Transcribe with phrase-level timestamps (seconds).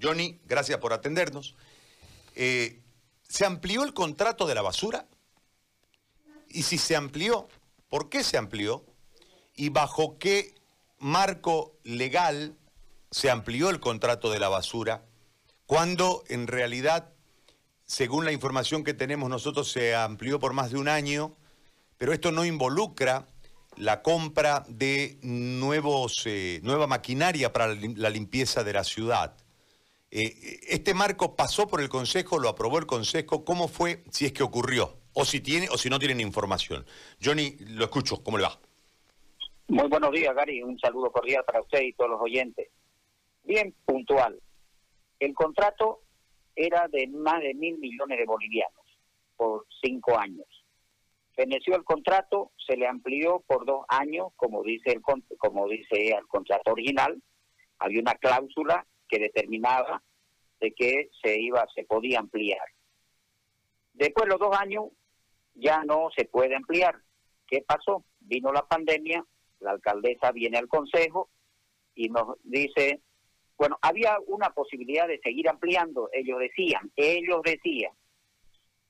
[0.00, 1.54] Johnny, gracias por atendernos.
[2.34, 2.82] Eh,
[3.28, 5.06] ¿Se amplió el contrato de la basura?
[6.48, 7.48] Y si se amplió,
[7.88, 8.84] ¿por qué se amplió?
[9.54, 10.54] ¿Y bajo qué
[10.98, 12.56] marco legal
[13.10, 15.04] se amplió el contrato de la basura?
[15.66, 17.12] Cuando en realidad,
[17.84, 21.36] según la información que tenemos nosotros, se amplió por más de un año,
[21.98, 23.26] pero esto no involucra
[23.76, 29.36] la compra de nuevos, eh, nueva maquinaria para la limpieza de la ciudad.
[30.18, 33.44] Eh, ¿Este marco pasó por el Consejo, lo aprobó el Consejo?
[33.44, 34.96] ¿Cómo fue, si es que ocurrió?
[35.12, 36.86] O si tiene o si no tienen información.
[37.22, 38.58] Johnny, lo escucho, ¿cómo le va?
[39.68, 40.62] Muy buenos días, Gary.
[40.62, 42.66] Un saludo cordial para usted y todos los oyentes.
[43.44, 44.40] Bien puntual.
[45.20, 46.00] El contrato
[46.54, 48.86] era de más de mil millones de bolivianos
[49.36, 50.46] por cinco años.
[51.34, 55.02] Feneció el contrato, se le amplió por dos años, como dice el
[55.36, 57.22] como dice el contrato original.
[57.78, 60.02] Había una cláusula que determinaba
[60.60, 62.66] de que se iba, se podía ampliar.
[63.92, 64.86] Después de los dos años
[65.54, 66.96] ya no se puede ampliar.
[67.46, 68.04] ¿Qué pasó?
[68.20, 69.24] Vino la pandemia,
[69.60, 71.30] la alcaldesa viene al consejo
[71.94, 73.00] y nos dice,
[73.56, 77.92] bueno, había una posibilidad de seguir ampliando, ellos decían, ellos decían.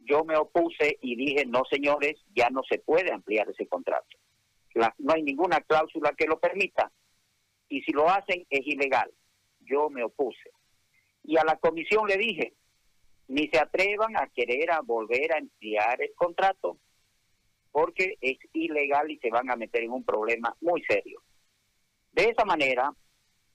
[0.00, 4.16] Yo me opuse y dije, no señores, ya no se puede ampliar ese contrato.
[4.98, 6.90] no hay ninguna cláusula que lo permita.
[7.68, 9.12] Y si lo hacen es ilegal.
[9.60, 10.50] Yo me opuse.
[11.24, 12.54] Y a la comisión le dije,
[13.28, 16.78] ni se atrevan a querer a volver a ampliar el contrato
[17.70, 21.22] porque es ilegal y se van a meter en un problema muy serio.
[22.12, 22.92] De esa manera,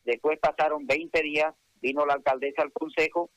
[0.05, 3.31] después pasaron 20 días, vino la alcaldesa al consejo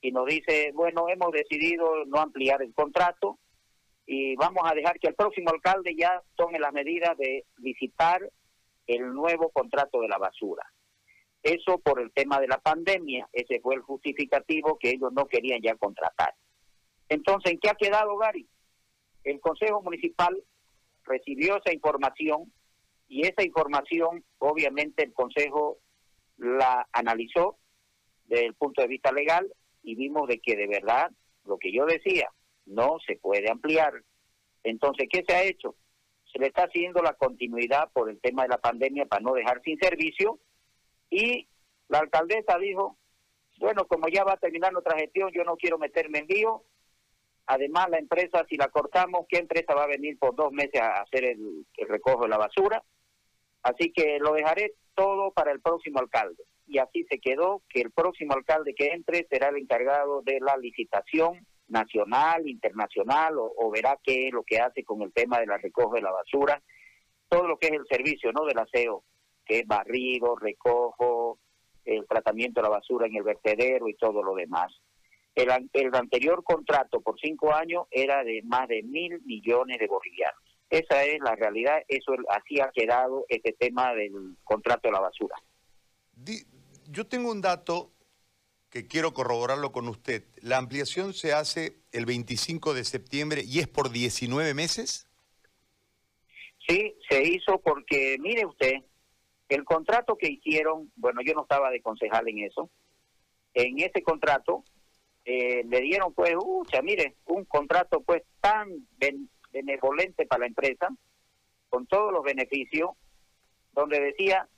[0.00, 3.38] y nos dice, bueno, hemos decidido no ampliar el contrato
[4.06, 8.28] y vamos a dejar que el próximo alcalde ya tome las medidas de visitar
[8.86, 10.64] el nuevo contrato de la basura.
[11.44, 15.60] Eso por el tema de la pandemia, ese fue el justificativo que ellos no querían
[15.60, 16.34] ya contratar.
[17.10, 18.48] Entonces, ¿en qué ha quedado, Gary?
[19.24, 20.42] El Consejo Municipal
[21.04, 22.50] recibió esa información
[23.08, 25.76] y esa información, obviamente, el Consejo
[26.38, 27.58] la analizó
[28.24, 31.10] desde el punto de vista legal y vimos de que de verdad,
[31.44, 32.30] lo que yo decía,
[32.64, 33.92] no se puede ampliar.
[34.62, 35.76] Entonces, ¿qué se ha hecho?
[36.32, 39.60] Se le está haciendo la continuidad por el tema de la pandemia para no dejar
[39.62, 40.40] sin servicio
[41.14, 41.46] y
[41.88, 42.98] la alcaldesa dijo,
[43.60, 46.64] bueno, como ya va a terminar nuestra gestión, yo no quiero meterme en lío.
[47.46, 51.02] Además, la empresa, si la cortamos, ¿qué empresa va a venir por dos meses a
[51.02, 52.82] hacer el, recojo de la basura?
[53.62, 56.42] Así que lo dejaré todo para el próximo alcalde.
[56.66, 60.56] Y así se quedó que el próximo alcalde que entre será el encargado de la
[60.56, 65.46] licitación nacional, internacional, o, o verá qué es lo que hace con el tema de
[65.46, 66.60] la recojo de la basura,
[67.28, 68.44] todo lo que es el servicio, ¿no?
[68.46, 69.04] Del aseo
[69.44, 71.38] que es barrido, recojo,
[71.84, 74.72] el tratamiento de la basura en el vertedero y todo lo demás.
[75.34, 80.40] El, el anterior contrato por cinco años era de más de mil millones de bolivianos.
[80.70, 85.36] Esa es la realidad, eso así ha quedado este tema del contrato de la basura.
[86.88, 87.92] Yo tengo un dato
[88.70, 90.24] que quiero corroborarlo con usted.
[90.40, 95.06] ¿La ampliación se hace el 25 de septiembre y es por 19 meses?
[96.66, 98.82] Sí, se hizo porque, mire usted,
[99.48, 102.70] el contrato que hicieron, bueno, yo no estaba de concejal en eso,
[103.54, 104.64] en ese contrato
[105.24, 108.68] eh, le dieron pues, ucha, mire, un contrato pues tan
[109.50, 110.88] benevolente para la empresa,
[111.68, 112.90] con todos los beneficios,
[113.72, 114.48] donde decía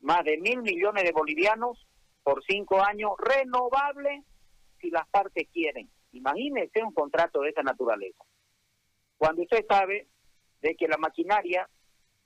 [0.00, 1.86] más de mil millones de bolivianos
[2.22, 4.22] por cinco años, renovable
[4.80, 5.88] si las partes quieren.
[6.12, 8.24] Imagínese un contrato de esa naturaleza.
[9.16, 10.08] Cuando usted sabe
[10.60, 11.68] de que la maquinaria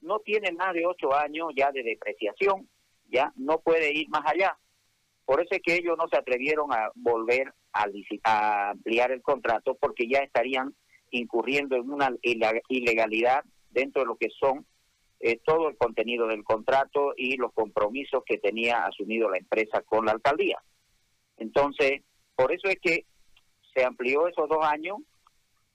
[0.00, 2.68] no tiene más de ocho años ya de depreciación,
[3.08, 4.58] ya no puede ir más allá.
[5.24, 7.86] Por eso es que ellos no se atrevieron a volver a,
[8.24, 10.74] a ampliar el contrato porque ya estarían
[11.10, 14.66] incurriendo en una ilegalidad dentro de lo que son
[15.20, 20.06] eh, todo el contenido del contrato y los compromisos que tenía asumido la empresa con
[20.06, 20.62] la alcaldía.
[21.36, 22.02] Entonces,
[22.34, 23.04] por eso es que
[23.74, 24.98] se amplió esos dos años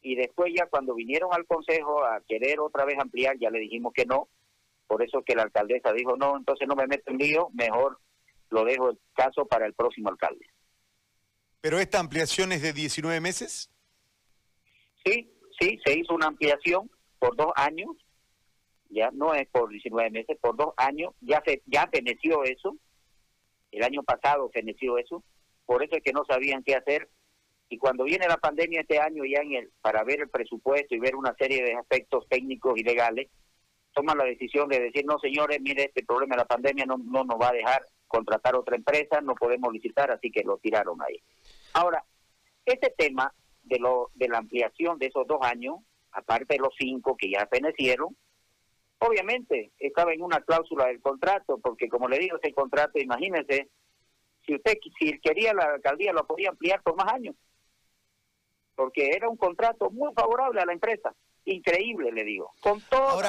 [0.05, 3.91] y después ya cuando vinieron al consejo a querer otra vez ampliar, ya le dijimos
[3.91, 4.29] que no,
[4.85, 7.97] por eso que la alcaldesa dijo, no, entonces no me meto en lío, mejor
[8.51, 10.45] lo dejo el caso para el próximo alcalde.
[11.59, 13.71] ¿Pero esta ampliación es de 19 meses?
[15.03, 16.87] Sí, sí, se hizo una ampliación
[17.17, 17.89] por dos años,
[18.91, 22.77] ya no es por 19 meses, por dos años, ya se ya feneció eso,
[23.71, 25.23] el año pasado feneció eso,
[25.65, 27.09] por eso es que no sabían qué hacer
[27.69, 31.00] y cuando viene la pandemia este año ya en el, para ver el presupuesto y
[31.00, 33.29] ver una serie de aspectos técnicos y legales,
[33.94, 37.23] toman la decisión de decir, no señores, mire, este problema de la pandemia no, no
[37.23, 41.19] nos va a dejar contratar otra empresa, no podemos licitar, así que lo tiraron ahí.
[41.73, 42.03] Ahora,
[42.65, 43.33] este tema
[43.63, 45.77] de, lo, de la ampliación de esos dos años,
[46.12, 48.15] aparte de los cinco que ya fenecieron,
[49.00, 53.69] obviamente estaba en una cláusula del contrato, porque como le digo, ese contrato, imagínense,
[54.45, 57.35] si usted si quería la alcaldía lo podía ampliar por más años,
[58.75, 61.13] porque era un contrato muy favorable a la empresa,
[61.45, 63.22] increíble le digo, con, todos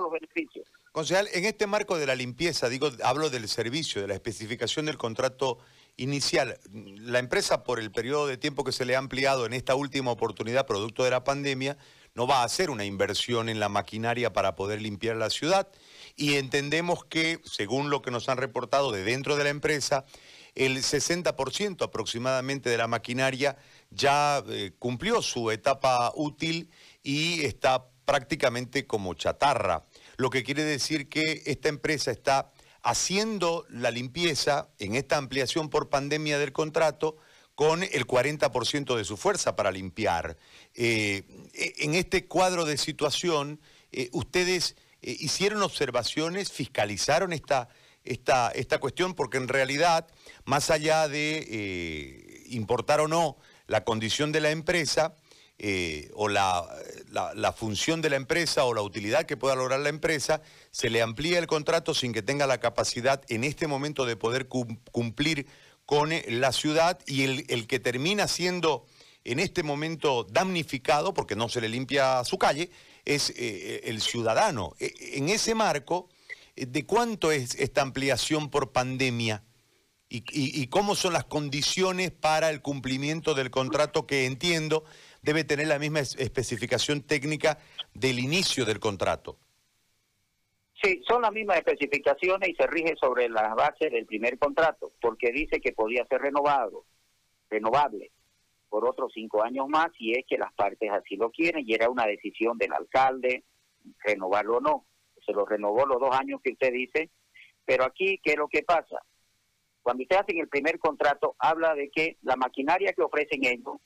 [0.00, 0.66] los beneficios.
[0.92, 4.96] Concejal, en este marco de la limpieza, digo, hablo del servicio, de la especificación del
[4.96, 5.58] contrato
[5.96, 6.58] inicial.
[6.72, 10.10] La empresa, por el periodo de tiempo que se le ha ampliado en esta última
[10.10, 11.76] oportunidad, producto de la pandemia,
[12.14, 15.68] no va a hacer una inversión en la maquinaria para poder limpiar la ciudad.
[16.16, 20.04] Y entendemos que, según lo que nos han reportado de dentro de la empresa,
[20.58, 23.56] el 60% aproximadamente de la maquinaria
[23.90, 26.70] ya eh, cumplió su etapa útil
[27.02, 29.86] y está prácticamente como chatarra.
[30.16, 32.50] Lo que quiere decir que esta empresa está
[32.82, 37.16] haciendo la limpieza en esta ampliación por pandemia del contrato
[37.54, 40.36] con el 40% de su fuerza para limpiar.
[40.74, 41.22] Eh,
[41.54, 43.60] e, en este cuadro de situación,
[43.92, 47.68] eh, ustedes hicieron observaciones, fiscalizaron esta,
[48.10, 50.06] esta, esta cuestión, porque en realidad,
[50.44, 55.14] más allá de importar o no la condición de la empresa
[55.60, 56.64] eh, o la,
[57.56, 60.40] función de la empresa o la utilidad que pueda lograr la empresa,
[60.70, 64.46] se le amplía el contrato sin que tenga la capacidad en este momento de poder
[64.46, 65.48] cumplir
[65.84, 68.86] con eh, la ciudad y el, que termina siendo
[69.24, 72.70] en este momento damnificado, porque no se le limpia su calle,
[73.04, 74.74] es eh, el ciudadano.
[74.78, 76.08] E, en ese marco,
[76.66, 79.44] ¿de cuánto es esta ampliación por pandemia?
[80.10, 84.84] y, cómo son las condiciones para el cumplimiento del contrato que entiendo
[85.20, 87.58] debe tener la misma especificación técnica
[87.92, 89.38] del inicio del contrato.
[90.82, 95.32] Sí, son las mismas especificaciones y se rige sobre las bases del primer contrato, porque
[95.32, 96.84] dice que podía ser renovado,
[97.50, 98.12] renovable
[98.68, 101.88] por otros cinco años más si es que las partes así lo quieren y era
[101.88, 103.44] una decisión del alcalde
[104.04, 104.84] renovarlo o no.
[105.28, 107.10] Se lo renovó los dos años que usted dice,
[107.66, 108.96] pero aquí, ¿qué es lo que pasa?
[109.82, 113.76] Cuando usted hace el primer contrato, habla de que la maquinaria que ofrecen ellos,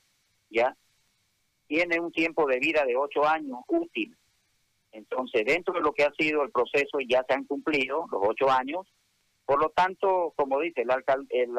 [0.51, 0.77] ya,
[1.67, 4.17] tiene un tiempo de vida de ocho años útil.
[4.93, 8.49] Entonces, dentro de lo que ha sido el proceso, ya se han cumplido los ocho
[8.49, 8.87] años.
[9.45, 11.03] Por lo tanto, como dice, la,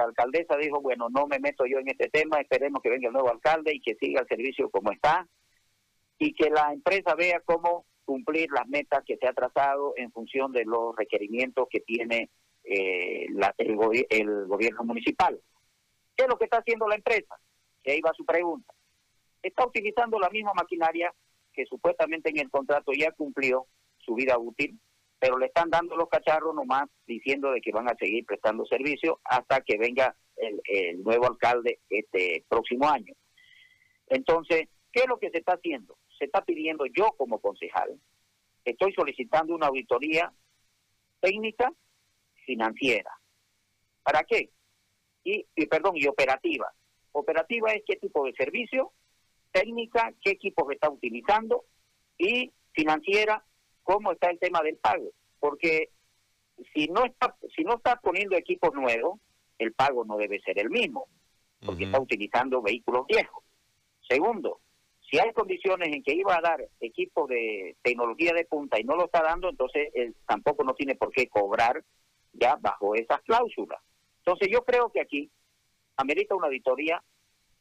[0.04, 3.30] alcaldesa dijo, bueno, no me meto yo en este tema, esperemos que venga el nuevo
[3.32, 5.28] alcalde y que siga el servicio como está
[6.18, 10.52] y que la empresa vea cómo cumplir las metas que se ha trazado en función
[10.52, 12.30] de los requerimientos que tiene
[12.64, 13.26] eh,
[13.58, 13.76] el,
[14.48, 15.40] gobierno municipal.
[16.16, 17.36] ¿Qué es lo que está haciendo la empresa?
[17.84, 18.74] Que ahí va su pregunta.
[19.42, 21.14] Está utilizando la misma maquinaria
[21.54, 23.68] que supuestamente en el contrato ya cumplió
[23.98, 24.80] su vida útil,
[25.20, 29.20] pero le están dando los cacharros nomás diciendo de que van a seguir prestando servicio
[29.24, 33.14] hasta que venga el, el nuevo alcalde este próximo año.
[34.08, 35.98] Entonces, ¿qué es lo que se está haciendo?
[36.24, 38.00] Se está pidiendo yo como concejal,
[38.64, 40.32] estoy solicitando una auditoría
[41.20, 41.70] técnica
[42.46, 43.12] financiera.
[44.04, 44.50] ¿Para qué?
[45.26, 46.74] Y, perdón, y operativa.
[47.12, 48.94] Operativa es qué tipo de servicio,
[49.52, 51.66] técnica, qué equipos está utilizando
[52.18, 53.44] y financiera,
[53.82, 55.12] cómo está el tema del pago.
[55.42, 55.90] Porque
[56.74, 59.20] si no está, si no está poniendo equipos nuevos,
[59.58, 61.06] el pago no debe ser el mismo,
[61.66, 63.44] porque está utilizando vehículos viejos.
[64.08, 64.62] Segundo,
[65.14, 68.96] si hay condiciones en que iba a dar equipos de tecnología de punta y no
[68.96, 71.84] lo está dando, entonces él tampoco no tiene por qué cobrar
[72.32, 73.80] ya bajo esas cláusulas.
[74.18, 75.30] Entonces yo creo que aquí
[75.98, 77.04] amerita una auditoría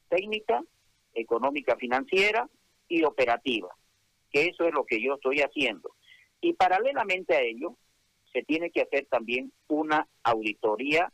[0.09, 0.65] técnica,
[1.13, 2.49] económica, financiera
[2.89, 3.69] y operativa,
[4.31, 5.95] que eso es lo que yo estoy haciendo.
[6.41, 7.77] Y paralelamente a ello,
[8.33, 11.13] se tiene que hacer también una auditoría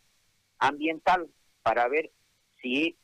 [0.60, 1.28] ambiental
[1.64, 2.12] para ver
[2.62, 2.96] si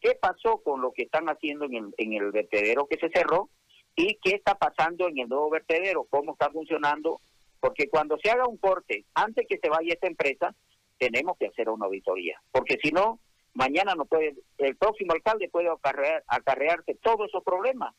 [0.00, 3.50] qué pasó con lo que están haciendo en el, en el vertedero que se cerró
[3.96, 7.20] y qué está pasando en el nuevo vertedero, cómo está funcionando
[7.60, 10.54] porque cuando se haga un corte, antes que se vaya esta empresa,
[10.98, 12.40] tenemos que hacer una auditoría.
[12.50, 13.20] Porque si no,
[13.54, 17.94] mañana no puede, el próximo alcalde puede acarrear, acarrearse todos esos problemas.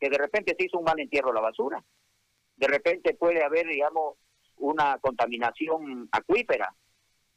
[0.00, 1.84] Que de repente se hizo un mal entierro a la basura.
[2.56, 4.16] De repente puede haber, digamos,
[4.56, 6.74] una contaminación acuífera.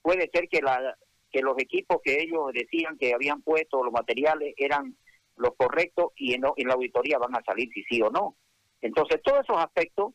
[0.02, 0.98] Puede ser que, la,
[1.32, 4.96] que los equipos que ellos decían que habían puesto, los materiales, eran
[5.38, 8.36] los correctos y en, la auditoría van a salir si sí o no.
[8.82, 10.14] Entonces, todos esos aspectos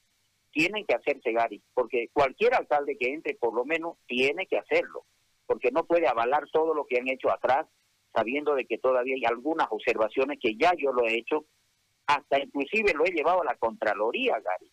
[0.52, 5.04] tienen que hacerse, Gary, porque cualquier alcalde que entre, por lo menos, tiene que hacerlo,
[5.46, 7.66] porque no puede avalar todo lo que han hecho atrás,
[8.14, 11.44] sabiendo de que todavía hay algunas observaciones que ya yo lo he hecho,
[12.06, 14.72] hasta inclusive lo he llevado a la Contraloría, Gary.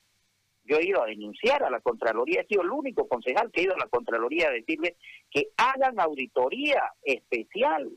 [0.65, 3.63] Yo he ido a denunciar a la Contraloría, he sido el único concejal que ha
[3.65, 4.95] ido a la Contraloría a decirle
[5.29, 7.91] que hagan auditoría especial.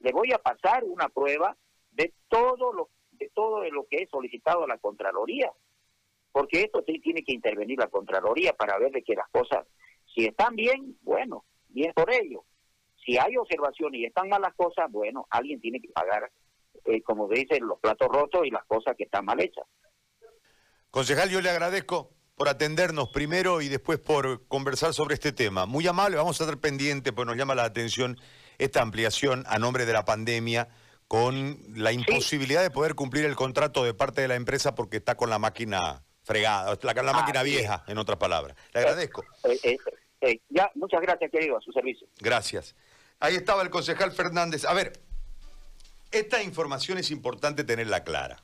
[0.00, 1.56] Le voy a pasar una prueba
[1.92, 5.52] de todo lo de todo lo que he solicitado a la Contraloría.
[6.32, 9.66] Porque esto sí tiene que intervenir la Contraloría para ver de que las cosas,
[10.14, 12.44] si están bien, bueno, bien por ello.
[13.04, 16.30] Si hay observaciones y están malas cosas, bueno, alguien tiene que pagar,
[16.86, 19.66] eh, como dicen, los platos rotos y las cosas que están mal hechas.
[20.92, 25.64] Concejal, yo le agradezco por atendernos primero y después por conversar sobre este tema.
[25.64, 28.20] Muy amable, vamos a estar pendientes, pues nos llama la atención
[28.58, 30.68] esta ampliación a nombre de la pandemia
[31.08, 35.14] con la imposibilidad de poder cumplir el contrato de parte de la empresa porque está
[35.14, 38.54] con la máquina fregada, la, la máquina vieja, en otras palabras.
[38.74, 39.24] Le agradezco.
[39.44, 39.78] Eh, eh,
[40.20, 42.06] eh, ya, muchas gracias, querido, a su servicio.
[42.20, 42.74] Gracias.
[43.18, 44.66] Ahí estaba el concejal Fernández.
[44.66, 44.92] A ver,
[46.10, 48.36] esta información es importante tenerla clara.